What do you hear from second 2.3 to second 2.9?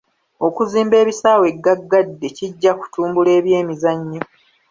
kijja